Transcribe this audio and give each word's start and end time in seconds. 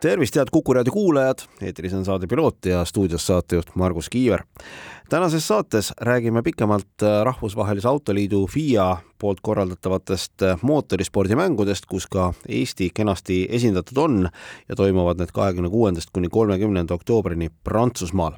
tervist, 0.00 0.36
head 0.36 0.48
Kuku 0.52 0.74
raadio 0.74 0.92
kuulajad, 0.92 1.42
eetris 1.62 1.94
on 1.94 2.04
saade 2.04 2.26
Piloot 2.26 2.66
ja 2.66 2.84
stuudios 2.84 3.26
saatejuht 3.26 3.74
Margus 3.74 4.08
Kiiver. 4.08 4.42
tänases 5.08 5.48
saates 5.48 5.92
räägime 6.00 6.42
pikemalt 6.42 7.02
äh, 7.02 7.24
Rahvusvahelise 7.24 7.88
Autoliidu 7.88 8.46
FIA 8.46 8.96
poolt 9.18 9.38
korraldatavatest 9.42 10.42
äh, 10.42 10.58
mootorispordimängudest, 10.62 11.86
kus 11.86 12.06
ka 12.06 12.32
Eesti 12.48 12.90
kenasti 12.94 13.46
esindatud 13.50 13.96
on 13.96 14.28
ja 14.68 14.76
toimuvad 14.76 15.18
need 15.18 15.32
kahekümne 15.34 15.70
kuuendast 15.70 16.10
kuni 16.12 16.28
kolmekümnenda 16.28 16.94
oktoobrini 16.94 17.50
Prantsusmaal. 17.64 18.32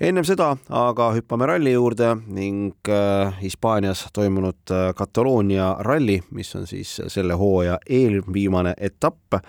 ennem 0.00 0.24
seda 0.24 0.56
aga 0.68 1.12
hüppame 1.12 1.46
ralli 1.46 1.72
juurde 1.72 2.16
ning 2.26 2.74
äh, 2.88 3.42
Hispaanias 3.42 4.08
toimunud 4.12 4.76
Kataloonia 4.96 5.76
ralli, 5.78 6.22
mis 6.30 6.56
on 6.56 6.66
siis 6.66 7.00
selle 7.06 7.34
hooaja 7.34 7.78
eelviimane 7.88 8.74
etapp 8.76 9.40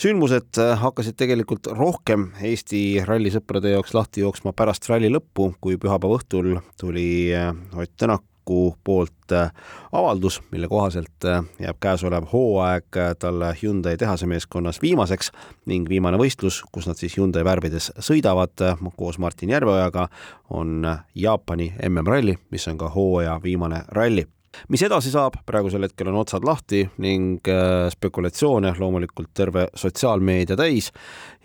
sündmused 0.00 0.58
äh, 0.58 0.74
hakkasid 0.80 1.16
tegelikult 1.18 1.68
rohkem 1.70 2.28
Eesti 2.42 3.02
rallisõprade 3.06 3.74
jaoks 3.74 3.94
lahti 3.94 4.24
jooksma 4.24 4.54
pärast 4.56 4.88
ralli 4.90 5.10
lõppu, 5.12 5.52
kui 5.62 5.78
pühapäeva 5.80 6.18
õhtul 6.18 6.56
tuli 6.80 7.34
äh, 7.34 7.52
Ott 7.76 7.94
Tänaku 7.96 8.74
poolt 8.84 9.32
äh, 9.32 9.52
avaldus, 9.92 10.40
mille 10.52 10.68
kohaselt 10.68 11.28
jääb 11.62 11.80
käesolev 11.80 12.26
hooaeg 12.32 13.00
talle 13.18 13.54
Hyundai 13.62 13.96
tehase 14.00 14.26
meeskonnas 14.26 14.82
viimaseks 14.82 15.30
ning 15.70 15.88
viimane 15.88 16.18
võistlus, 16.20 16.62
kus 16.72 16.90
nad 16.90 17.00
siis 17.00 17.16
Hyundai 17.16 17.44
värvides 17.46 17.92
sõidavad 17.98 18.66
koos 18.96 19.18
Martin 19.18 19.54
Järveojaga, 19.54 20.08
on 20.50 20.84
Jaapani 21.14 21.72
MM-ralli, 21.88 22.36
mis 22.50 22.68
on 22.68 22.78
ka 22.78 22.90
hooaja 22.92 23.38
viimane 23.42 23.84
ralli 23.88 24.26
mis 24.68 24.82
edasi 24.86 25.12
saab, 25.12 25.38
praegusel 25.46 25.86
hetkel 25.86 26.10
on 26.10 26.20
otsad 26.22 26.44
lahti 26.46 26.84
ning 27.02 27.40
äh, 27.50 27.88
spekulatsioone 27.92 28.74
loomulikult 28.78 29.32
terve 29.34 29.68
sotsiaalmeedia 29.74 30.56
täis 30.56 30.90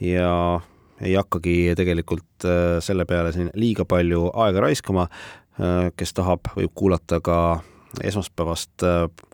ja 0.03 0.59
ei 1.01 1.15
hakkagi 1.15 1.75
tegelikult 1.79 2.47
äh, 2.47 2.77
selle 2.83 3.05
peale 3.09 3.33
siin 3.35 3.51
liiga 3.55 3.85
palju 3.85 4.29
aega 4.33 4.65
raiskama. 4.67 5.07
Äh, 5.59 5.91
kes 5.97 6.15
tahab, 6.17 6.51
võib 6.55 6.73
kuulata 6.75 7.21
ka 7.23 7.39
esmaspäevast 8.05 8.83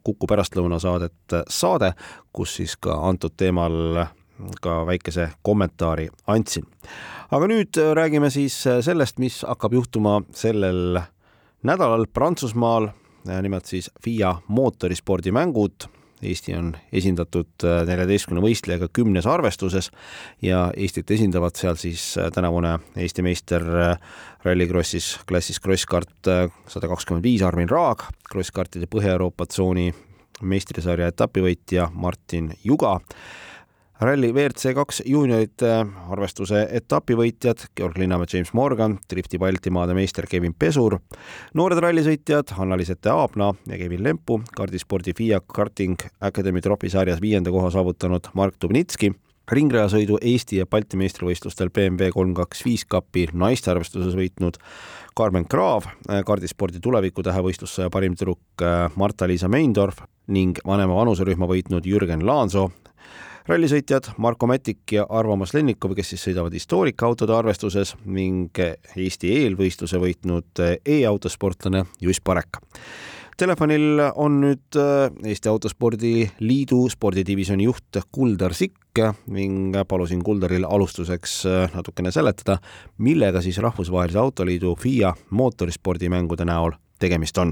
Kuku 0.06 0.28
pärastlõunasaadet 0.32 1.34
Saade, 1.52 1.90
kus 2.32 2.54
siis 2.62 2.78
ka 2.80 2.94
antud 3.04 3.34
teemal 3.36 4.06
ka 4.64 4.78
väikese 4.88 5.28
kommentaari 5.44 6.08
andsin. 6.32 6.64
aga 7.32 7.48
nüüd 7.52 7.76
räägime 7.98 8.30
siis 8.32 8.56
sellest, 8.64 9.20
mis 9.20 9.42
hakkab 9.44 9.74
juhtuma 9.74 10.22
sellel 10.32 11.02
nädalal 11.66 12.06
Prantsusmaal 12.14 12.90
nimelt 13.26 13.66
siis 13.66 13.92
FIA 14.04 14.36
mootorispordimängud. 14.48 15.88
Eesti 16.26 16.56
on 16.56 16.72
esindatud 16.96 17.66
äh, 17.68 17.82
neljateistkümne 17.86 18.42
võistlejaga 18.42 18.88
kümnes 18.94 19.28
arvestuses 19.30 19.92
ja 20.42 20.70
Eestit 20.78 21.12
esindavad 21.12 21.60
seal 21.60 21.76
siis 21.78 22.14
äh, 22.18 22.32
tänavune 22.34 22.78
Eesti 22.96 23.26
meister 23.26 23.66
Rallycrossis 24.46 25.20
klassis 25.28 25.60
krosskart 25.60 26.30
sada 26.72 26.90
kakskümmend 26.90 27.26
viis 27.26 27.44
Armin 27.46 27.70
Raag, 27.70 28.08
krosskartide 28.32 28.88
Põhja-Euroopa 28.90 29.46
tsooni 29.52 29.90
meistrisarja 30.42 31.12
etapivõitja 31.12 31.90
Martin 31.94 32.54
Juga 32.64 33.00
ralli 34.00 34.32
WRC 34.34 34.74
kaks 34.76 35.02
juuniorite 35.08 35.70
arvestuse 36.12 36.66
etapivõitjad 36.78 37.68
Georg 37.78 37.98
Linnamäe, 37.98 38.28
James 38.34 38.52
Morgan, 38.54 38.98
drifti 39.10 39.40
Baltimaade 39.40 39.96
meister 39.96 40.28
Kevin 40.28 40.54
Pesur, 40.60 40.98
noored 41.56 41.80
rallisõitjad 41.80 42.52
Hanna-Liis 42.58 42.92
Ette-Aabna 42.96 43.54
ja 43.70 43.80
Kevin 43.80 44.04
Lempu, 44.04 44.42
kardispordi 44.58 45.16
FIA 45.16 45.40
Karting 45.40 46.02
Academy 46.20 46.62
tropisarjas 46.62 47.22
viienda 47.24 47.54
koha 47.56 47.72
saavutanud 47.72 48.28
Mark 48.36 48.60
Dubnitski, 48.62 49.14
ringrajasõidu 49.52 50.20
Eesti 50.22 50.60
ja 50.60 50.68
Balti 50.68 51.00
meistrivõistlustel 51.00 51.72
BMW 51.72 52.12
kolm 52.12 52.34
kaks 52.36 52.66
viis 52.66 52.84
kapi 52.90 53.30
naiste 53.34 53.72
arvestuses 53.72 54.18
võitnud 54.18 54.58
Carmen 55.16 55.46
Kraav, 55.48 55.88
kardispordi 56.28 56.82
tulevikutähe 56.84 57.44
võistlusse 57.46 57.88
parim 57.94 58.18
tüdruk 58.18 58.66
Marta-Liisa 59.00 59.48
Meindorf 59.48 60.04
ning 60.28 60.60
vanema 60.66 60.98
vanuserühma 60.98 61.48
võitnud 61.48 61.86
Jürgen 61.88 62.26
Laansoo 62.26 62.72
rallisõitjad 63.48 64.14
Marko 64.18 64.48
Mätik 64.50 64.96
ja 64.98 65.06
Arvo 65.10 65.36
Maslennikov, 65.38 65.94
kes 65.98 66.14
siis 66.14 66.24
sõidavad 66.28 66.54
historikaautode 66.56 67.36
arvestuses 67.36 67.96
ning 68.06 68.58
Eesti 68.96 69.34
eelvõistluse 69.42 70.00
võitnud 70.02 70.64
e-autosportlane 70.86 71.86
Juss 72.02 72.24
Parek. 72.24 72.62
Telefonil 73.36 74.00
on 74.16 74.38
nüüd 74.40 74.78
äh, 74.80 75.10
Eesti 75.28 75.50
Autospordi 75.52 76.14
Liidu 76.40 76.86
spordidivisjoni 76.88 77.68
juht 77.68 78.00
Kuldar 78.12 78.56
Sikk 78.56 79.02
ning 79.36 79.76
palusin 79.90 80.24
Kuldaril 80.24 80.64
alustuseks 80.64 81.36
äh, 81.52 81.76
natukene 81.76 82.16
seletada, 82.16 82.58
millega 82.98 83.44
siis 83.44 83.60
Rahvusvahelise 83.60 84.24
Autoliidu 84.24 84.78
FIA 84.80 85.12
mootorispordimängude 85.36 86.48
näol 86.48 86.80
tegemist 87.00 87.38
on 87.38 87.52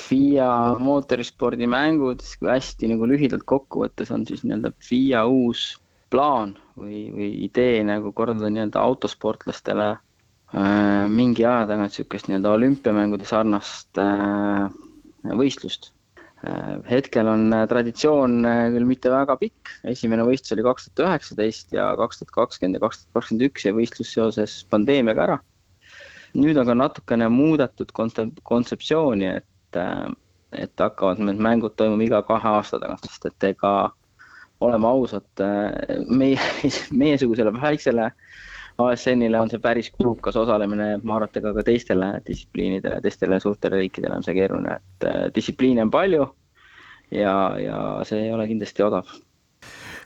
FIA 0.00 0.48
mootorispordimängud, 0.82 2.22
kui 2.40 2.50
hästi 2.50 2.90
nagu 2.90 3.06
lühidalt 3.08 3.44
kokku 3.46 3.84
võttes, 3.84 4.10
on 4.14 4.26
siis 4.26 4.42
nii-öelda 4.44 4.72
FIA 4.82 5.24
uus 5.30 5.74
plaan 6.14 6.54
või, 6.78 7.08
või 7.14 7.30
idee 7.46 7.82
nagu 7.86 8.12
korraldada 8.16 8.50
nii-öelda 8.52 8.82
autosportlastele 8.82 9.88
äh, 9.94 11.04
mingi 11.10 11.46
aja 11.46 11.66
tagant 11.70 11.94
niisugust 11.94 12.30
nii-öelda 12.30 12.54
olümpiamängude 12.58 13.26
sarnast 13.28 14.00
äh, 14.02 14.68
võistlust 15.40 15.90
äh,. 16.44 16.76
hetkel 16.90 17.30
on 17.30 17.48
äh, 17.54 17.64
traditsioon 17.70 18.36
äh, 18.46 18.66
küll 18.76 18.86
mitte 18.88 19.12
väga 19.14 19.38
pikk, 19.40 19.72
esimene 19.94 20.26
võistlus 20.28 20.54
oli 20.56 20.66
kaks 20.66 20.90
tuhat 20.90 21.06
üheksateist 21.08 21.74
ja 21.74 21.90
kaks 22.00 22.22
tuhat 22.22 22.36
kakskümmend 22.38 22.78
ja 22.78 22.84
kaks 22.84 23.02
tuhat 23.02 23.18
kakskümmend 23.20 23.48
üks 23.48 23.66
jäi 23.66 23.74
võistlus 23.80 24.14
seoses 24.18 24.60
pandeemiaga 24.70 25.26
ära. 25.28 25.40
nüüd 26.34 26.58
aga 26.58 26.74
natukene 26.74 27.28
muudetud 27.30 27.92
kontseptsiooni, 27.94 29.28
et 29.38 29.46
et, 29.80 30.16
et 30.64 30.80
hakkavad 30.80 31.20
need 31.22 31.42
mängud 31.42 31.76
toimuma 31.76 32.06
iga 32.06 32.22
kahe 32.26 32.56
aasta 32.58 32.80
tagant, 32.82 33.06
sest 33.08 33.28
et 33.30 33.48
ega 33.50 33.74
oleme 34.64 34.88
ausad, 34.88 35.44
meie, 36.08 36.40
meiesugusele 37.02 37.52
väiksele 37.60 38.10
ASN-ile 38.78 39.38
on 39.38 39.50
see 39.50 39.62
päris 39.62 39.90
kulukas 39.94 40.36
osalemine, 40.36 40.96
ma 41.02 41.18
arvan, 41.18 41.30
et 41.30 41.36
ega 41.38 41.52
ka 41.54 41.62
teistele 41.66 42.08
distsipliinidele, 42.26 42.98
teistele 43.04 43.38
suurtele 43.42 43.84
riikidele 43.84 44.16
on 44.18 44.26
see 44.26 44.34
keeruline, 44.34 44.80
et 44.80 45.34
distsipliine 45.36 45.84
on 45.86 45.92
palju 45.94 46.26
ja, 47.14 47.36
ja 47.60 47.78
see 48.08 48.24
ei 48.26 48.32
ole 48.34 48.48
kindlasti 48.50 48.82
odav 48.82 49.10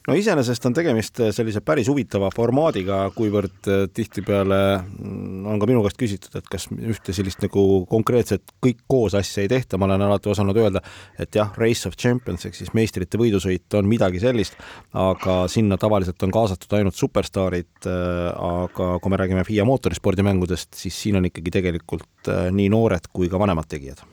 no 0.06 0.16
iseenesest 0.18 0.66
on 0.68 0.76
tegemist 0.76 1.20
äh, 1.22 1.30
sellise 1.34 1.62
päris 1.64 1.88
huvitava 1.90 2.30
formaadiga, 2.34 3.00
kuivõrd 3.16 3.70
äh, 3.70 3.84
tihtipeale 3.94 4.60
mm, 4.78 5.46
on 5.48 5.60
ka 5.60 5.68
minu 5.70 5.82
käest 5.84 6.00
küsitud, 6.00 6.38
et 6.38 6.50
kas 6.50 6.68
ühte 6.72 7.14
sellist 7.16 7.42
nagu 7.44 7.64
konkreetset 7.90 8.54
kõik 8.64 8.84
koos 8.90 9.16
asja 9.18 9.44
ei 9.44 9.52
tehta, 9.52 9.80
ma 9.80 9.88
olen 9.88 10.06
alati 10.08 10.32
osanud 10.32 10.58
öelda, 10.60 10.82
et 11.20 11.38
jah, 11.38 11.52
Race 11.60 11.88
of 11.88 11.96
Champions 12.00 12.46
ehk 12.48 12.58
siis 12.58 12.74
meistrite 12.76 13.20
võidusõit 13.20 13.78
on 13.78 13.88
midagi 13.90 14.22
sellist, 14.22 14.58
aga 14.98 15.40
sinna 15.50 15.80
tavaliselt 15.80 16.22
on 16.26 16.34
kaasatud 16.34 16.78
ainult 16.78 16.98
superstaarid, 16.98 17.72
äh, 17.86 18.28
aga 18.34 18.94
kui 19.02 19.14
me 19.14 19.22
räägime 19.22 19.46
FIA 19.48 19.66
mootorispordimängudest, 19.68 20.72
siis 20.78 21.02
siin 21.02 21.18
on 21.20 21.28
ikkagi 21.28 21.58
tegelikult 21.58 22.30
nii 22.52 22.70
noored 22.72 23.10
kui 23.12 23.30
ka 23.30 23.40
vanemad 23.40 23.68
tegijad 23.70 24.04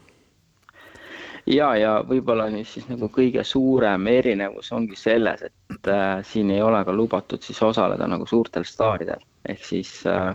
ja, 1.48 1.70
ja 1.78 1.92
võib-olla 2.08 2.48
nüüd 2.54 2.68
siis 2.70 2.88
nagu 2.90 3.10
kõige 3.14 3.44
suurem 3.46 4.08
erinevus 4.08 4.72
ongi 4.76 4.98
selles, 5.00 5.46
et 5.46 5.92
äh, 5.92 6.24
siin 6.26 6.52
ei 6.52 6.62
ole 6.66 6.84
ka 6.86 6.94
lubatud 6.94 7.44
siis 7.46 7.62
osaleda 7.64 8.08
nagu 8.08 8.26
suurtel 8.30 8.66
staaridel 8.66 9.22
ehk 9.50 9.66
siis 9.66 9.92
äh, 10.09 10.34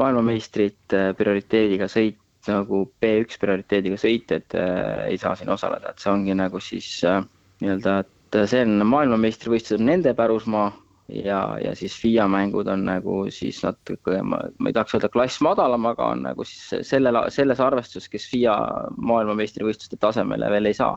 maailmameistrid 0.00 0.96
äh, 0.96 1.10
prioriteediga 1.16 1.88
sõit 1.90 2.18
nagu 2.48 2.84
B1 3.02 3.38
prioriteediga 3.40 3.98
sõitjad 4.00 4.56
äh, 4.58 5.06
ei 5.12 5.18
saa 5.20 5.34
siin 5.38 5.52
osaleda, 5.52 5.92
et 5.92 6.02
see 6.02 6.12
ongi 6.12 6.36
nagu 6.36 6.60
siis 6.62 6.88
äh, 7.08 7.22
nii-öelda, 7.62 7.98
et 8.02 8.38
see 8.50 8.64
on 8.66 8.86
maailmameistrivõistlused 8.88 9.84
nende 9.84 10.14
pärusmaa 10.18 10.70
ja, 11.08 11.58
ja 11.64 11.74
siis 11.76 11.94
FIA 12.00 12.26
mängud 12.28 12.68
on 12.70 12.84
nagu 12.86 13.16
siis 13.30 13.62
natuke, 13.64 14.18
ma, 14.22 14.40
ma 14.58 14.70
ei 14.70 14.76
tahaks 14.76 14.96
öelda 14.96 15.10
klass 15.12 15.40
madalam, 15.44 15.86
aga 15.90 16.12
on 16.14 16.26
nagu 16.28 16.46
siis 16.48 16.88
sellel, 16.88 17.18
selles 17.34 17.60
arvestuses, 17.60 18.08
kes 18.12 18.28
FIA 18.30 18.54
maailmameistrivõistluste 18.96 19.98
tasemele 20.00 20.50
veel 20.52 20.70
ei 20.70 20.78
saa. 20.78 20.96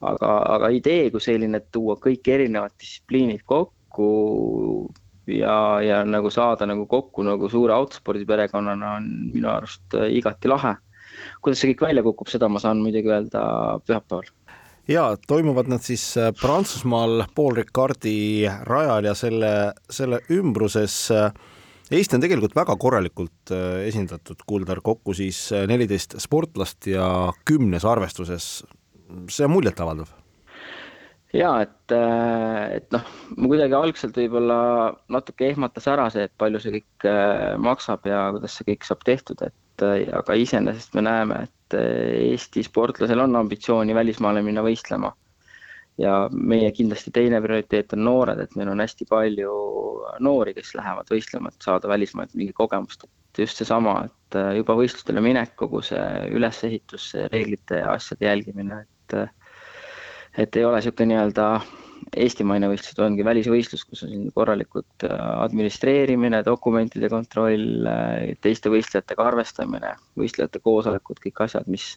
aga, 0.00 0.28
aga 0.56 0.70
idee 0.72 1.10
kui 1.12 1.20
selline, 1.20 1.60
et 1.60 1.72
tuua 1.72 1.98
kõik 2.00 2.28
erinevad 2.32 2.72
distsipliinid 2.80 3.42
kokku 3.44 4.10
ja, 5.28 5.56
ja 5.84 6.04
nagu 6.08 6.30
saada 6.30 6.66
nagu 6.66 6.86
kokku 6.88 7.22
nagu 7.26 7.48
suure 7.52 7.74
autospordiperekonnana 7.74 8.94
on 8.96 9.10
minu 9.34 9.50
arust 9.52 9.98
igati 10.08 10.48
lahe. 10.48 10.76
kuidas 11.42 11.60
see 11.60 11.72
kõik 11.72 11.88
välja 11.88 12.02
kukub, 12.06 12.28
seda 12.32 12.48
ma 12.48 12.60
saan 12.62 12.80
muidugi 12.80 13.10
öelda 13.12 13.42
pühapäeval 13.84 14.30
ja 14.90 15.16
toimuvad 15.26 15.70
nad 15.70 15.84
siis 15.84 16.16
äh, 16.18 16.32
Prantsusmaal 16.40 17.24
Paul 17.34 17.54
Ricardi 17.54 18.48
rajal 18.66 19.10
ja 19.10 19.14
selle, 19.14 19.52
selle 19.90 20.20
ümbruses. 20.32 20.96
Äh, 21.14 21.32
Eesti 21.90 22.16
on 22.16 22.22
tegelikult 22.22 22.54
väga 22.54 22.76
korralikult 22.78 23.52
äh, 23.54 23.82
esindatud, 23.88 24.42
Kuldar, 24.46 24.82
kokku 24.82 25.14
siis 25.14 25.48
neliteist 25.66 26.18
sportlast 26.22 26.86
ja 26.90 27.06
kümnes 27.46 27.86
arvestuses. 27.86 28.64
see 29.28 29.44
on 29.44 29.50
muljetavaldav 29.50 30.10
ja 31.34 31.48
et, 31.64 31.92
et 32.74 32.92
noh, 32.94 33.08
ma 33.36 33.48
kuidagi 33.50 33.74
algselt 33.74 34.16
võib-olla 34.18 34.58
natuke 35.10 35.48
ehmatas 35.50 35.88
ära 35.90 36.08
see, 36.10 36.28
et 36.28 36.34
palju 36.38 36.60
see 36.62 36.76
kõik 36.76 37.06
maksab 37.58 38.06
ja 38.06 38.28
kuidas 38.34 38.54
see 38.54 38.68
kõik 38.70 38.86
saab 38.86 39.02
tehtud, 39.06 39.42
et 39.46 39.84
aga 40.14 40.38
iseenesest 40.38 40.94
me 40.94 41.02
näeme, 41.06 41.42
et 41.46 41.54
et 41.70 41.78
eh, 41.78 42.32
Eesti 42.32 42.62
sportlasel 42.66 43.20
on 43.22 43.36
ambitsiooni 43.36 43.94
välismaale 43.94 44.42
minna 44.42 44.62
võistlema. 44.66 45.12
ja 46.00 46.30
meie 46.32 46.70
kindlasti 46.72 47.10
teine 47.12 47.42
prioriteet 47.44 47.92
on 47.92 48.04
noored, 48.06 48.38
et 48.40 48.54
meil 48.56 48.70
on 48.72 48.80
hästi 48.80 49.04
palju 49.08 49.50
noori, 50.24 50.54
kes 50.56 50.70
lähevad 50.78 51.10
võistlema, 51.12 51.50
et 51.50 51.66
saada 51.66 51.88
välismaalt 51.88 52.32
mingi 52.34 52.52
kogemust. 52.56 53.04
et 53.04 53.42
just 53.44 53.56
seesama, 53.56 54.04
et 54.06 54.38
eh, 54.38 54.56
juba 54.60 54.74
võistlustele 54.74 55.20
minek, 55.20 55.54
kogu 55.56 55.82
see 55.82 56.06
ülesehitus, 56.32 57.12
reeglite 57.32 57.82
ja 57.82 57.92
asjade 57.92 58.26
jälgimine, 58.26 58.82
et 58.86 59.18
eh, 59.18 59.28
et 60.38 60.56
ei 60.56 60.64
ole 60.64 60.78
niisugune 60.78 61.10
nii-öelda 61.10 61.46
eestimaine 62.16 62.68
võistlus 62.70 62.98
ongi 63.04 63.24
välisvõistlus, 63.26 63.84
kus 63.86 64.02
on 64.06 64.30
korralikult 64.34 65.04
äh, 65.06 65.12
administreerimine, 65.44 66.42
dokumentide 66.46 67.10
kontroll, 67.12 67.86
äh, 67.86 68.32
teiste 68.42 68.72
võistlejatega 68.72 69.26
arvestamine, 69.30 69.94
võistlejate 70.18 70.62
koosolekud, 70.64 71.20
kõik 71.22 71.44
asjad, 71.46 71.68
mis, 71.70 71.92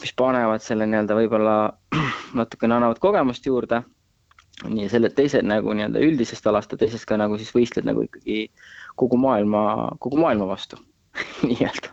mis 0.00 0.14
panevad 0.16 0.64
selle 0.64 0.88
nii-öelda 0.88 1.18
võib-olla 1.18 1.56
natukene 2.40 2.78
annavad 2.78 3.02
kogemust 3.02 3.46
juurde. 3.46 3.82
nii 4.64 4.88
selle 4.88 5.10
teise 5.12 5.42
nagu 5.44 5.74
nii-öelda 5.76 6.00
üldisest 6.00 6.46
alast 6.48 6.70
ja 6.72 6.78
teisest 6.80 7.04
ka 7.04 7.18
nagu 7.20 7.36
siis 7.36 7.52
võistled 7.52 7.84
nagu 7.84 8.06
ikkagi 8.06 8.46
kogu 8.96 9.18
maailma, 9.20 9.92
kogu 10.00 10.16
maailma 10.16 10.48
vastu 10.48 10.80
nii-öelda. 11.48 11.92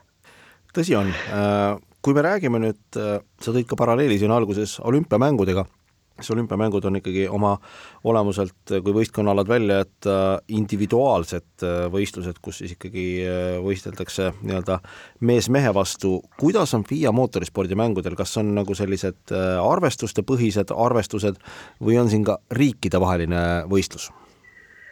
tõsi 0.73 0.95
on, 0.95 1.11
äh, 1.11 1.75
kui 2.01 2.15
me 2.15 2.23
räägime 2.23 2.59
nüüd, 2.59 2.83
sa 2.93 3.51
tõid 3.51 3.67
ka 3.67 3.75
paralleeli 3.79 4.19
siin 4.19 4.31
alguses 4.31 4.79
olümpiamängudega 4.79 5.67
kas 6.17 6.31
olümpiamängud 6.31 6.85
on 6.85 6.99
ikkagi 6.99 7.25
oma 7.29 7.55
olemuselt, 8.03 8.69
kui 8.69 8.93
võistkonnaalad 8.93 9.49
välja 9.49 9.79
jätta, 9.81 10.15
individuaalsed 10.53 11.65
äh, 11.65 11.77
võistlused, 11.93 12.37
kus 12.41 12.61
siis 12.61 12.75
ikkagi 12.75 13.05
äh, 13.25 13.57
võisteldakse 13.63 14.29
nii-öelda 14.41 14.79
mees 15.25 15.49
mehe 15.53 15.73
vastu, 15.73 16.19
kuidas 16.39 16.73
on 16.77 16.85
FIA 16.89 17.11
mootorispordimängudel, 17.15 18.17
kas 18.19 18.37
on 18.41 18.53
nagu 18.59 18.77
sellised 18.77 19.33
äh, 19.33 19.57
arvestustepõhised 19.63 20.73
arvestused 20.75 21.41
või 21.81 21.97
on 22.01 22.11
siin 22.13 22.25
ka 22.27 22.37
riikidevaheline 22.51 23.63
võistlus? 23.71 24.11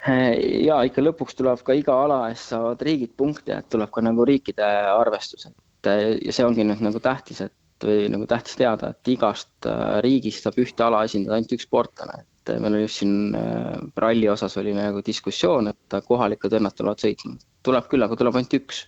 ja 0.01 0.79
ikka 0.81 1.03
lõpuks 1.03 1.35
tuleb 1.38 1.59
ka 1.62 1.75
iga 1.77 1.94
ala 2.07 2.23
eest 2.31 2.50
saavad 2.50 2.79
riigid 2.81 3.12
punkte, 3.13 3.53
et 3.53 3.68
tuleb 3.69 3.91
ka 3.94 4.01
nagu 4.01 4.25
riikide 4.25 4.65
arvestus, 4.95 5.45
et 5.45 5.89
ja 6.25 6.33
see 6.33 6.45
ongi 6.45 6.65
nüüd 6.65 6.81
nagu 6.81 6.97
tähtis, 7.03 7.44
et 7.45 7.53
või 7.88 8.07
nagu 8.12 8.28
tähtis 8.30 8.57
teada, 8.60 8.92
et 8.94 9.12
igast 9.13 9.68
äh, 9.69 10.00
riigist 10.06 10.45
saab 10.45 10.60
ühte 10.62 10.86
ala 10.86 11.04
esindada 11.07 11.38
ainult 11.38 11.56
üks 11.56 11.68
sportlane, 11.68 12.24
et 12.24 12.54
äh, 12.54 12.60
meil 12.62 12.78
oli 12.78 12.88
just 12.88 13.01
siin 13.01 13.38
äh, 13.38 13.78
ralli 14.04 14.30
osas 14.31 14.57
oli 14.62 14.74
nagu 14.78 15.04
diskussioon, 15.06 15.72
et 15.72 16.00
kohalikud 16.07 16.54
vennad 16.57 16.78
tulevad 16.78 17.04
sõitma. 17.04 17.38
tuleb 17.63 17.88
küll, 17.92 18.06
aga 18.06 18.18
tuleb 18.19 18.39
ainult 18.39 18.57
üks. 18.62 18.88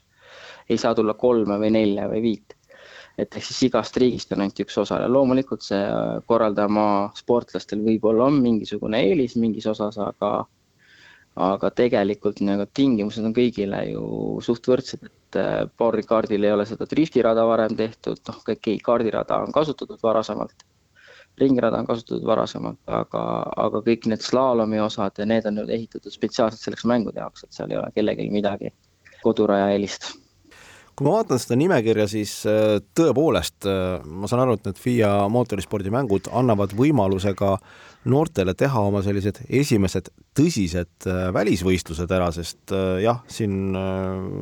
ei 0.72 0.78
saa 0.80 0.96
tulla 0.96 1.14
kolme 1.20 1.58
või 1.60 1.74
nelja 1.76 2.08
või 2.12 2.22
viit. 2.24 2.58
et 3.18 3.36
ehk 3.36 3.46
siis 3.46 3.68
igast 3.70 3.98
riigist 4.02 4.32
on 4.34 4.42
ainult 4.42 4.64
üks 4.66 4.78
osaleja, 4.82 5.12
loomulikult 5.12 5.62
see 5.62 5.84
korraldajamaa 6.26 7.12
sportlastel 7.16 7.84
võib-olla 7.86 8.32
on 8.32 8.42
mingisugune 8.42 9.04
eelis 9.10 9.36
mingis 9.38 9.68
osas, 9.70 10.00
aga 10.02 10.48
aga 11.36 11.72
tegelikult 11.74 12.42
nagu 12.46 12.66
tingimused 12.74 13.26
on 13.26 13.34
kõigile 13.34 13.80
ju 13.90 14.04
suht 14.46 14.68
võrdsed, 14.70 15.08
et 15.08 15.40
äh, 15.42 15.64
boarding-kaardil 15.80 16.46
ei 16.46 16.54
ole 16.54 16.66
seda 16.70 16.86
driftirada 16.90 17.46
varem 17.50 17.76
tehtud, 17.78 18.22
noh, 18.30 18.40
okei, 18.44 18.78
kaardirada 18.86 19.42
on 19.42 19.52
kasutatud 19.56 20.02
varasemalt, 20.04 20.66
ringrada 21.42 21.82
on 21.82 21.90
kasutatud 21.90 22.26
varasemalt, 22.30 22.82
aga, 22.86 23.24
aga 23.66 23.82
kõik 23.88 24.10
need 24.12 24.22
slaalomi 24.22 24.82
osad 24.84 25.18
ja 25.18 25.26
need 25.30 25.50
on 25.50 25.58
nüüd 25.62 25.74
ehitatud 25.74 26.14
spetsiaalselt 26.14 26.62
selleks 26.62 26.86
mängude 26.90 27.24
jaoks, 27.24 27.48
et 27.48 27.58
seal 27.58 27.74
ei 27.74 27.82
ole 27.82 27.90
kellelgi 27.96 28.30
midagi 28.34 28.74
koduraja 29.24 29.72
eelist 29.74 30.12
kui 31.04 31.12
ma 31.12 31.18
vaatan 31.20 31.40
seda 31.42 31.58
nimekirja, 31.60 32.06
siis 32.08 32.34
äh, 32.48 32.78
tõepoolest 32.96 33.68
äh, 33.68 34.04
ma 34.08 34.30
saan 34.32 34.46
aru, 34.46 34.56
et 34.56 34.70
need 34.70 34.80
FIA 34.80 35.10
mootorispordimängud 35.34 36.30
annavad 36.32 36.72
võimaluse 36.80 37.34
ka 37.36 37.58
noortele 38.08 38.56
teha 38.56 38.86
oma 38.88 39.02
sellised 39.04 39.42
esimesed 39.50 40.08
tõsised 40.38 41.10
äh, 41.12 41.26
välisvõistlused 41.36 42.12
ära, 42.16 42.30
sest 42.36 42.72
jah, 43.04 43.20
siin 43.28 43.76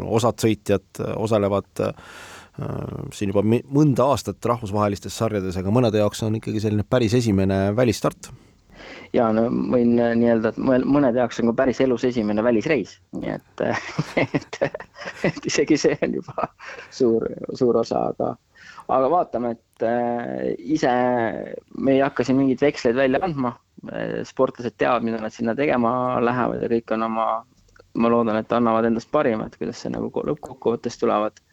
osad 0.05 0.37
sõitjad 0.41 1.01
osalevad 1.15 1.81
siin 3.15 3.31
juba 3.31 3.41
mõnda 3.47 4.05
aastat 4.11 4.43
rahvusvahelistes 4.45 5.15
sarjades, 5.17 5.57
aga 5.57 5.73
mõnede 5.73 6.01
jaoks 6.01 6.21
on 6.27 6.35
ikkagi 6.37 6.61
selline 6.61 6.85
päris 6.85 7.15
esimene 7.17 7.71
välisstart 7.73 8.29
ja 9.15 9.27
no 9.35 9.47
võin 9.73 9.95
äh, 9.99 10.13
nii-öelda, 10.17 10.53
et 10.53 10.59
mõnede 10.61 11.21
jaoks 11.21 11.41
on 11.41 11.51
ka 11.51 11.57
päris 11.63 11.81
elus 11.83 12.05
esimene 12.07 12.43
välisreis, 12.45 12.97
nii 13.17 13.33
et, 13.35 13.65
et, 14.23 14.61
et 15.27 15.49
isegi 15.51 15.79
see 15.79 15.97
on 16.05 16.15
juba 16.21 16.47
suur, 16.93 17.27
suur 17.57 17.81
osa, 17.83 18.07
aga, 18.13 18.33
aga 18.87 19.11
vaatame, 19.15 19.53
et 19.57 19.87
äh, 19.87 20.51
ise 20.77 20.93
me 21.77 21.97
ei 21.97 22.03
hakka 22.05 22.27
siin 22.27 22.39
mingeid 22.39 22.63
veksleid 22.63 22.99
välja 22.99 23.23
andma. 23.25 23.57
sportlased 24.29 24.75
teavad, 24.77 25.01
mida 25.01 25.17
nad 25.17 25.33
sinna 25.33 25.55
tegema 25.57 26.19
lähevad 26.21 26.61
ja 26.61 26.67
kõik 26.69 26.91
on 26.93 27.07
oma, 27.07 27.23
ma 27.97 28.11
loodan, 28.13 28.37
et 28.37 28.51
annavad 28.53 28.85
endast 28.85 29.09
parima, 29.11 29.47
et 29.47 29.55
kuidas 29.57 29.81
see 29.81 29.89
nagu 29.89 30.11
lõppkokkuvõttes 30.13 30.99
tulevad 31.01 31.39
äh, 31.41 31.50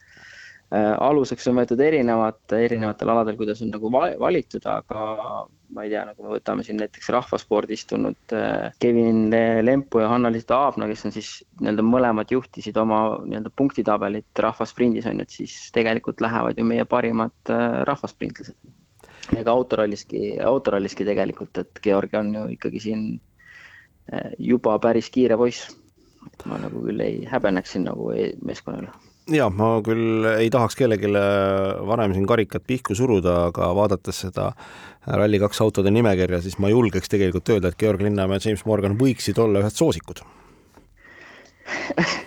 aluseks 0.77 1.47
on 1.49 1.57
võetud 1.57 1.81
erinevad, 1.81 2.43
erinevatel 2.53 3.09
aladel, 3.09 3.39
kuidas 3.39 3.63
on 3.65 3.71
nagu 3.73 3.89
valitud, 3.93 4.67
aga 4.69 5.47
ma 5.75 5.85
ei 5.85 5.93
tea, 5.93 6.03
nagu 6.09 6.25
me 6.25 6.33
võtame 6.33 6.65
siin 6.65 6.79
näiteks 6.81 7.11
rahvaspordist 7.13 7.91
tulnud 7.93 8.35
äh, 8.37 8.69
Kevin 8.81 9.29
Lempu 9.65 10.01
ja 10.03 10.09
Hanna-Liis 10.13 10.47
Taabna, 10.49 10.89
kes 10.89 11.05
on 11.09 11.15
siis 11.15 11.31
nii-öelda 11.61 11.85
mõlemad 11.85 12.33
juhtisid 12.33 12.77
oma 12.81 13.01
nii-öelda 13.25 13.53
punktitabelit 13.57 14.43
rahvasprindis 14.45 15.09
on 15.11 15.21
ju, 15.21 15.27
et 15.27 15.37
siis 15.41 15.57
tegelikult 15.77 16.23
lähevad 16.25 16.61
ju 16.61 16.67
meie 16.69 16.87
parimad 16.89 17.53
äh, 17.53 17.83
rahvasprintlased. 17.89 18.57
ega 19.37 19.53
autoralliski, 19.53 20.39
autoralliski 20.41 21.05
tegelikult, 21.05 21.59
et 21.61 21.83
Georgi 21.85 22.17
on 22.17 22.33
ju 22.35 22.47
ikkagi 22.57 22.81
siin 22.81 23.05
äh, 24.13 24.33
juba 24.39 24.79
päris 24.79 25.11
kiire 25.13 25.37
poiss. 25.37 25.77
et 26.33 26.47
ma 26.49 26.59
nagu 26.59 26.81
küll 26.85 27.01
ei 27.01 27.25
häbeneks 27.29 27.77
siin 27.77 27.85
nagu 27.89 28.11
e-, 28.13 28.35
meeskonna 28.45 28.83
üle 28.83 28.97
ja 29.33 29.49
ma 29.53 29.79
küll 29.85 30.27
ei 30.31 30.51
tahaks 30.53 30.77
kellelegi 30.79 31.11
varem 31.89 32.15
siin 32.17 32.27
karikat 32.29 32.65
pihku 32.69 32.97
suruda, 32.99 33.49
aga 33.51 33.71
vaadates 33.77 34.23
seda 34.27 34.51
Rally2 35.09 35.63
autode 35.65 35.93
nimekirja, 35.95 36.41
siis 36.45 36.59
ma 36.63 36.71
julgeks 36.73 37.11
tegelikult 37.13 37.49
öelda, 37.55 37.73
et 37.73 37.81
Georg 37.81 38.03
Linnamäe 38.05 38.41
ja 38.41 38.49
James 38.49 38.65
Morgan 38.69 38.99
võiksid 39.01 39.39
olla 39.41 39.63
ühed 39.65 39.77
soosikud. 39.77 40.25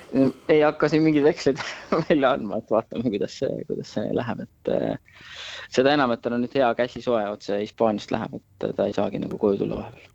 Ei 0.52 0.60
hakka 0.60 0.90
siin 0.92 1.06
mingeid 1.06 1.26
veksleid 1.26 1.62
välja 2.10 2.34
andma, 2.36 2.60
et 2.60 2.72
vaatame, 2.74 3.08
kuidas 3.10 3.38
see, 3.42 3.52
kuidas 3.70 3.94
see 3.96 4.08
läheb, 4.16 4.44
et 4.46 4.74
äh, 4.74 5.28
seda 5.72 5.94
enam, 5.96 6.12
et 6.14 6.22
tal 6.24 6.36
on 6.38 6.44
nüüd 6.46 6.58
hea 6.58 6.72
käsi 6.78 7.04
soe 7.06 7.24
otse 7.32 7.62
Hispaaniast 7.62 8.12
läheb, 8.14 8.42
et 8.42 8.76
ta 8.76 8.90
ei 8.90 8.98
saagi 8.98 9.22
nagu 9.24 9.40
koju 9.42 9.64
tulla 9.64 9.84
vahepeal 9.84 10.10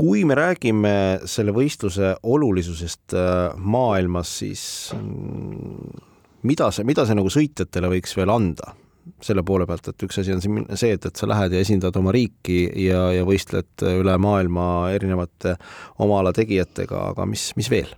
kui 0.00 0.24
me 0.24 0.36
räägime 0.38 0.92
selle 1.28 1.52
võistluse 1.52 2.14
olulisusest 2.24 3.16
äh, 3.18 3.56
maailmas, 3.56 4.30
siis 4.40 4.62
mm, 4.96 6.06
mida 6.48 6.70
see, 6.72 6.86
mida 6.88 7.04
see 7.04 7.18
nagu 7.18 7.32
sõitjatele 7.32 7.90
võiks 7.96 8.16
veel 8.16 8.32
anda? 8.32 8.76
selle 9.24 9.42
poole 9.42 9.64
pealt, 9.66 9.88
et 9.90 10.02
üks 10.04 10.20
asi 10.20 10.30
on 10.30 10.42
siin 10.44 10.58
see, 10.78 10.92
et, 10.94 11.06
et 11.08 11.18
sa 11.18 11.26
lähed 11.26 11.54
ja 11.56 11.60
esindad 11.64 11.96
oma 11.98 12.12
riiki 12.14 12.60
ja, 12.84 13.08
ja 13.16 13.24
võistled 13.26 13.82
üle 13.88 14.12
maailma 14.20 14.66
erinevate 14.94 15.56
oma 16.04 16.20
ala 16.20 16.32
tegijatega, 16.36 17.08
aga 17.10 17.26
mis, 17.26 17.48
mis 17.58 17.70
veel? 17.72 17.90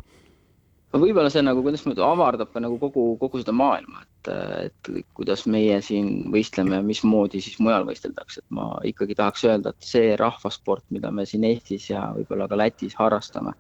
Võib-olla 1.01 1.31
see 1.33 1.43
nagu, 1.45 1.63
kuidas 1.65 1.85
ma 1.87 1.95
ütlen, 1.95 2.05
avardab 2.05 2.51
ka 2.53 2.61
nagu 2.61 2.77
kogu, 2.81 3.05
kogu 3.21 3.41
seda 3.41 3.55
maailma, 3.57 4.03
et, 4.05 4.31
et 4.69 4.91
kuidas 5.17 5.47
meie 5.49 5.79
siin 5.85 6.31
võistleme 6.33 6.77
ja 6.79 6.85
mismoodi 6.85 7.41
siis 7.41 7.57
mujal 7.65 7.87
võisteldakse, 7.89 8.43
et 8.43 8.57
ma 8.57 8.69
ikkagi 8.89 9.17
tahaks 9.17 9.47
öelda, 9.49 9.73
et 9.73 9.89
see 9.89 10.15
rahvasport, 10.21 10.85
mida 10.93 11.13
me 11.15 11.25
siin 11.29 11.47
Eestis 11.49 11.89
ja 11.91 12.11
võib-olla 12.17 12.49
ka 12.51 12.61
Lätis 12.61 12.97
harrastame 13.01 13.55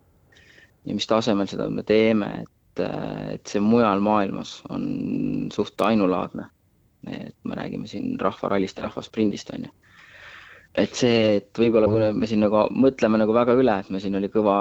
ja 0.84 0.96
mis 0.96 1.08
tasemel 1.08 1.48
seda 1.48 1.68
me 1.72 1.84
teeme, 1.88 2.32
et, 2.44 2.84
et 3.36 3.48
see 3.48 3.62
mujal 3.64 4.02
maailmas 4.04 4.58
on 4.72 5.48
suht 5.54 5.80
ainulaadne. 5.80 6.48
et 7.02 7.34
me 7.44 7.56
räägime 7.58 7.88
siin 7.90 8.20
rahvarallist 8.20 8.76
ja 8.78 8.84
rahvasprindist, 8.84 9.50
on 9.50 9.64
ju 9.66 9.70
et 10.78 10.94
see, 10.96 11.36
et 11.40 11.58
võib-olla 11.58 11.88
kui 11.90 12.12
me 12.16 12.28
siin 12.28 12.40
nagu 12.44 12.68
mõtleme 12.70 13.18
nagu 13.20 13.34
väga 13.34 13.56
üle, 13.58 13.78
et 13.80 13.90
me 13.90 14.00
siin 14.00 14.16
oli 14.16 14.30
kõva 14.32 14.56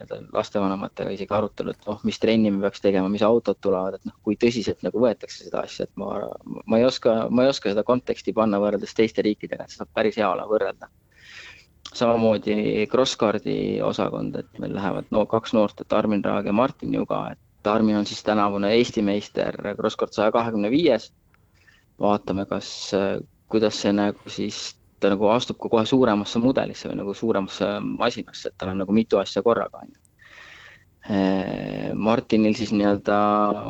nii-öelda 0.00 0.32
lastevanematega 0.32 1.12
isegi 1.14 1.34
arutelu, 1.34 1.74
et 1.74 1.86
noh, 1.88 2.00
mis 2.08 2.18
trenni 2.18 2.50
me 2.50 2.62
peaks 2.64 2.80
tegema, 2.80 3.08
mis 3.12 3.24
autod 3.26 3.58
tulevad, 3.60 3.98
et 3.98 4.08
noh, 4.08 4.16
kui 4.24 4.38
tõsiselt 4.40 4.82
nagu 4.86 5.02
võetakse 5.02 5.44
seda 5.44 5.64
asja, 5.66 5.86
et 5.86 5.92
ma, 6.00 6.22
ma 6.66 6.80
ei 6.80 6.86
oska, 6.88 7.26
ma 7.30 7.44
ei 7.44 7.52
oska 7.52 7.72
seda 7.72 7.84
konteksti 7.86 8.34
panna 8.36 8.60
võrreldes 8.62 8.94
teiste 8.96 9.24
riikidega, 9.26 9.66
et 9.66 9.76
seda 9.76 9.86
päris 9.94 10.16
hea 10.20 10.30
ole 10.30 10.46
võrrelda. 10.48 10.88
samamoodi 11.92 12.86
CrossCardi 12.86 13.80
osakond, 13.82 14.36
et 14.36 14.58
meil 14.62 14.74
lähevad 14.74 15.08
no 15.10 15.26
kaks 15.26 15.52
noort, 15.52 15.80
et 15.80 15.92
Armin 15.92 16.24
Raag 16.24 16.46
ja 16.46 16.52
Martin 16.52 16.94
Juga, 16.94 17.30
et 17.32 17.66
Armin 17.66 17.96
on 17.96 18.06
siis 18.06 18.22
tänavune 18.22 18.70
Eesti 18.76 19.02
meister 19.02 19.56
CrossCard 19.76 20.12
saja 20.12 20.32
kahekümne 20.32 20.70
viies. 20.70 21.12
vaatame, 22.00 22.46
kas, 22.46 22.92
kuidas 23.48 23.76
see 23.82 23.92
nagu 23.92 24.30
siis 24.32 24.79
ta 25.00 25.10
nagu 25.12 25.30
astub 25.32 25.58
ka 25.60 25.70
kohe 25.72 25.86
suuremasse 25.88 26.40
mudelisse 26.42 26.90
või 26.90 27.00
nagu 27.00 27.14
suuremasse 27.16 27.72
masinasse, 27.86 28.50
et 28.50 28.56
tal 28.60 28.74
on 28.74 28.82
nagu 28.84 28.94
mitu 28.94 29.20
asja 29.20 29.42
korraga, 29.42 29.82
on 29.84 29.92
ju. 29.92 30.00
Martinil 31.96 32.54
siis 32.54 32.70
nii-öelda 32.76 33.16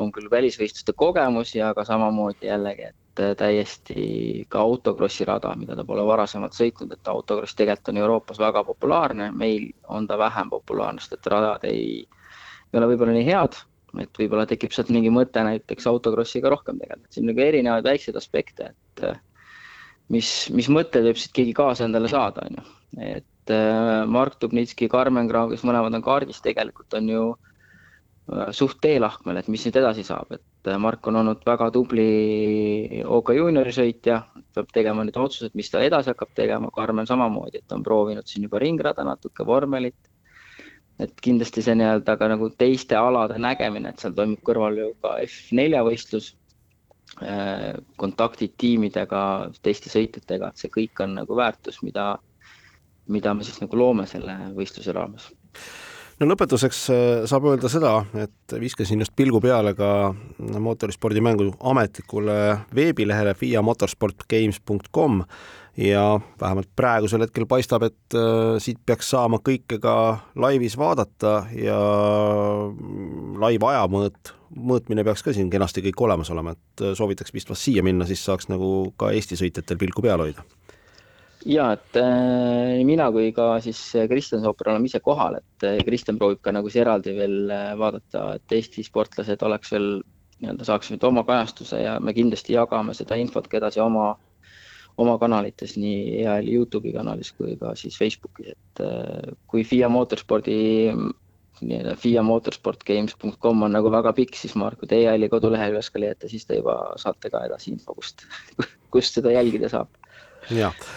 on 0.03 0.11
küll 0.13 0.27
välisvõistluste 0.31 0.93
kogemusi, 0.99 1.63
aga 1.63 1.85
samamoodi 1.87 2.51
jällegi, 2.51 2.91
et 2.91 3.23
täiesti 3.39 4.45
ka 4.51 4.61
autokrossi 4.65 5.25
rada, 5.29 5.55
mida 5.57 5.77
ta 5.79 5.85
pole 5.87 6.03
varasemalt 6.07 6.57
sõitnud, 6.57 6.93
et 6.93 7.11
autokross 7.11 7.57
tegelikult 7.57 7.93
on 7.93 8.03
Euroopas 8.03 8.43
väga 8.43 8.65
populaarne, 8.67 9.31
meil 9.31 9.71
on 9.89 10.07
ta 10.11 10.19
vähem 10.19 10.51
populaarne, 10.51 11.01
sest 11.01 11.19
et 11.19 11.31
radad 11.33 11.65
ei, 11.71 12.03
ei 12.73 12.81
ole 12.81 12.91
võib-olla 12.93 13.15
nii 13.17 13.27
head, 13.31 13.59
et 14.03 14.23
võib-olla 14.23 14.47
tekib 14.51 14.75
sealt 14.75 14.93
mingi 14.95 15.11
mõte 15.15 15.43
näiteks 15.47 15.87
autokrossiga 15.91 16.53
rohkem 16.53 16.83
tegeleda, 16.83 17.07
siin 17.15 17.31
nagu 17.31 17.47
erinevaid 17.47 17.87
väikseid 17.87 18.19
aspekte, 18.19 18.73
et 18.75 19.07
mis, 20.15 20.31
mis 20.55 20.71
mõtted 20.73 21.07
võib 21.07 21.21
siit 21.21 21.35
keegi 21.37 21.55
kaasa 21.57 21.87
endale 21.87 22.11
saada, 22.11 22.47
on 22.49 22.59
ju. 22.59 22.67
et 23.07 23.55
äh, 23.55 24.03
Mark 24.11 24.41
Dubnitski, 24.43 24.91
Karmen 24.91 25.31
Kraav, 25.31 25.55
kes 25.55 25.65
mõlemad 25.67 25.97
on 25.97 26.05
kaardis, 26.05 26.43
tegelikult 26.45 26.99
on 26.99 27.11
ju 27.11 27.25
äh, 27.31 28.51
suht 28.57 28.81
teelahkmel, 28.83 29.41
et 29.41 29.51
mis 29.53 29.65
nüüd 29.67 29.81
edasi 29.81 30.05
saab, 30.07 30.35
et 30.37 30.71
äh, 30.71 30.79
Mark 30.83 31.07
on 31.11 31.21
olnud 31.23 31.45
väga 31.47 31.71
tubli 31.75 33.03
OK 33.07 33.35
juuniori 33.39 33.75
sõitja, 33.77 34.23
peab 34.55 34.73
tegema 34.75 35.07
nüüd 35.07 35.19
otsused, 35.21 35.55
mis 35.59 35.71
ta 35.71 35.83
edasi 35.87 36.13
hakkab 36.13 36.35
tegema, 36.39 36.73
Karmen 36.75 37.09
samamoodi, 37.11 37.63
et 37.63 37.77
on 37.77 37.87
proovinud 37.87 38.27
siin 38.31 38.49
juba 38.49 38.63
ringrada 38.63 39.07
natuke, 39.07 39.47
vormelit. 39.47 39.99
et 41.01 41.15
kindlasti 41.25 41.63
see 41.65 41.73
nii-öelda 41.81 42.13
ka 42.21 42.27
nagu 42.29 42.51
teiste 42.61 42.93
alade 42.93 43.39
nägemine, 43.41 43.89
et 43.89 44.03
seal 44.03 44.13
toimub 44.13 44.43
kõrval 44.45 44.75
ju 44.77 44.89
ka 45.01 45.15
F4 45.25 45.81
võistlus 45.87 46.35
kontaktid 48.01 48.55
tiimidega, 48.59 49.51
teiste 49.63 49.93
sõitjatega, 49.93 50.51
et 50.51 50.63
see 50.63 50.73
kõik 50.73 51.05
on 51.05 51.19
nagu 51.21 51.37
väärtus, 51.37 51.83
mida, 51.85 52.15
mida 53.13 53.35
me 53.37 53.47
siis 53.47 53.61
nagu 53.63 53.77
loome 53.77 54.07
selle 54.11 54.37
võistluse 54.57 54.95
raames. 54.97 55.31
no 56.21 56.29
lõpetuseks 56.31 56.83
äh, 56.95 57.05
saab 57.31 57.51
öelda 57.51 57.69
seda, 57.73 57.95
et 58.15 58.57
viskasin 58.61 59.05
just 59.05 59.17
pilgu 59.17 59.41
peale 59.41 59.75
ka 59.77 60.15
mootorispordimängu 60.39 61.53
ametlikule 61.61 62.37
veebilehele 62.75 63.35
fiamotorsportgames.com 63.35 65.23
ja 65.77 66.21
vähemalt 66.41 66.69
praegusel 66.77 67.25
hetkel 67.25 67.47
paistab, 67.47 67.85
et 67.89 68.17
äh, 68.17 68.59
siit 68.59 68.81
peaks 68.87 69.13
saama 69.13 69.41
kõike 69.45 69.81
ka 69.83 69.95
laivis 70.37 70.77
vaadata 70.81 71.45
ja 71.53 71.81
live 73.45 73.75
ajamõõt 73.75 74.40
mõõtmine 74.57 75.05
peaks 75.07 75.23
ka 75.25 75.35
siin 75.35 75.51
kenasti 75.51 75.83
kõik 75.85 76.03
olemas 76.07 76.31
olema, 76.35 76.55
et 76.57 76.85
äh, 76.85 76.95
soovitaks 76.99 77.35
vist 77.35 77.51
vast 77.51 77.67
siia 77.67 77.85
minna, 77.87 78.07
siis 78.09 78.23
saaks 78.27 78.51
nagu 78.51 78.91
ka 78.99 79.13
Eesti 79.15 79.39
sõitjatel 79.39 79.79
pilku 79.81 80.03
peal 80.05 80.23
hoida. 80.25 80.45
ja 81.47 81.71
et 81.73 81.97
äh, 81.97 82.77
nii 82.77 82.87
mina 82.89 83.11
kui 83.15 83.33
ka 83.37 83.53
siis 83.65 83.81
Kristjan 84.09 84.43
Sooper 84.45 84.73
oleme 84.75 84.91
ise 84.91 85.01
kohal, 85.01 85.39
et 85.41 85.67
äh, 85.67 85.79
Kristjan 85.87 86.19
proovib 86.19 86.43
ka 86.43 86.53
nagu 86.53 86.69
siis 86.71 86.83
eraldi 86.83 87.15
veel 87.17 87.53
vaadata, 87.79 88.35
et 88.41 88.57
Eesti 88.59 88.85
sportlased 88.87 89.47
oleks 89.47 89.73
veel 89.73 89.93
nii-öelda 90.41 90.65
saaksid 90.65 91.05
oma 91.05 91.25
kajastuse 91.29 91.83
ja 91.83 91.99
me 92.01 92.15
kindlasti 92.17 92.57
jagame 92.57 92.95
seda 92.97 93.17
infot 93.21 93.49
ka 93.49 93.59
edasi 93.61 93.81
oma, 93.85 94.15
oma 94.99 95.17
kanalites, 95.21 95.77
nii 95.77 96.23
EAL-i 96.23 96.55
Youtube'i 96.57 96.95
kanalis 96.97 97.33
kui 97.37 97.59
ka 97.61 97.75
siis 97.77 97.99
Facebookis, 98.01 98.55
et 98.57 98.85
kui 99.47 99.65
FIA 99.69 99.91
motorspordi 99.93 100.57
nii-öelda 101.65 101.95
fiamotorsportgames.com 102.01 103.67
on 103.67 103.75
nagu 103.77 103.93
väga 103.93 104.13
pikk, 104.17 104.39
siis 104.39 104.57
Marko, 104.59 104.89
teie 104.91 105.11
oli 105.13 105.29
kodulehel 105.33 105.75
üles 105.75 105.91
ka 105.93 106.03
leiate, 106.03 106.31
siis 106.31 106.47
te 106.49 106.59
juba 106.61 106.77
saate 107.01 107.31
ka 107.33 107.45
edasi 107.49 107.75
info, 107.75 107.95
kust, 107.99 108.27
kust 108.95 109.19
seda 109.19 109.35
jälgida 109.35 109.71
saab. 109.73 109.93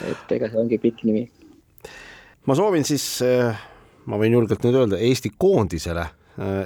et 0.08 0.36
ega 0.38 0.50
see 0.50 0.62
ongi 0.62 0.80
pikk 0.82 1.04
nimi. 1.08 1.28
ma 2.46 2.58
soovin 2.58 2.88
siis, 2.88 3.06
eh, 3.28 3.64
ma 4.06 4.20
võin 4.22 4.40
julgelt 4.40 4.66
nüüd 4.66 4.80
öelda, 4.82 5.00
Eesti 5.00 5.34
koondisele 5.38 6.08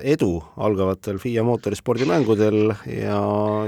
edu 0.04 0.30
algavatel 0.64 1.18
FIA 1.20 1.44
mootorispordimängudel 1.44 2.72
ja 2.88 3.18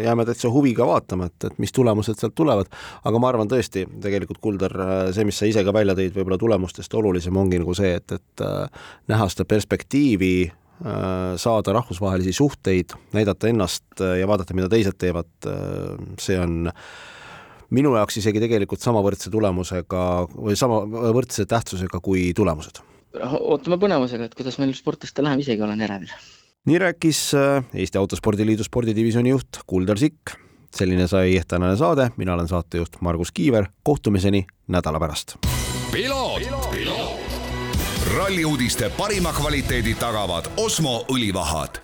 jääme 0.03 0.25
täitsa 0.25 0.51
huviga 0.51 0.87
vaatama, 0.87 1.27
et, 1.27 1.49
et 1.49 1.57
mis 1.59 1.73
tulemused 1.75 2.15
sealt 2.19 2.35
tulevad. 2.35 2.71
aga 3.03 3.19
ma 3.19 3.29
arvan 3.29 3.51
tõesti, 3.51 3.83
tegelikult 4.01 4.39
Kuldar, 4.39 4.75
äh, 4.79 5.01
see, 5.15 5.27
mis 5.27 5.39
sa 5.39 5.49
ise 5.49 5.63
ka 5.67 5.73
välja 5.75 5.97
tõid, 5.99 6.15
võib-olla 6.15 6.39
tulemustest 6.39 6.93
olulisem 6.95 7.35
ongi 7.37 7.59
nagu 7.59 7.75
see, 7.75 7.91
et, 7.99 8.15
et 8.15 8.45
äh, 8.45 8.87
näha 9.11 9.27
seda 9.31 9.47
perspektiivi, 9.49 10.51
saada 10.79 11.73
rahvusvahelisi 11.75 12.31
suhteid, 12.37 12.93
näidata 13.11 13.49
ennast 13.49 13.99
ja 13.99 14.27
vaadata, 14.31 14.55
mida 14.55 14.69
teised 14.71 14.95
teevad, 14.95 15.27
see 16.23 16.37
on 16.39 16.69
minu 17.75 17.91
jaoks 17.97 18.21
isegi 18.21 18.39
tegelikult 18.39 18.79
sama 18.79 19.01
võrdse 19.03 19.27
tulemusega 19.33 20.05
või 20.31 20.55
sama 20.55 20.79
võrdse 20.87 21.43
tähtsusega 21.51 21.99
kui 21.99 22.29
tulemused 22.31 22.79
ootame 23.15 23.79
põnevusega, 23.81 24.29
et 24.29 24.35
kuidas 24.37 24.59
meil 24.61 24.73
sportlastel 24.77 25.27
läheb, 25.27 25.41
isegi 25.43 25.65
olen 25.65 25.81
ärevil. 25.81 26.13
nii 26.69 26.79
rääkis 26.85 27.23
äh, 27.33 27.63
Eesti 27.73 27.97
Autospordiliidu 27.97 28.63
spordidivisjoni 28.63 29.29
juht 29.29 29.61
Kuldar 29.67 29.97
Sikk. 29.97 30.37
selline 30.75 31.07
sai 31.07 31.41
tänane 31.47 31.77
saade, 31.77 32.11
mina 32.17 32.33
olen 32.33 32.47
saatejuht 32.47 33.01
Margus 33.01 33.31
Kiiver, 33.31 33.65
kohtumiseni 33.83 34.45
nädala 34.67 34.99
pärast. 34.99 35.37
ralli 38.17 38.45
uudiste 38.45 38.89
parima 38.97 39.33
kvaliteedi 39.33 39.95
tagavad 39.95 40.51
Osmo 40.57 41.05
õlivahad 41.11 41.81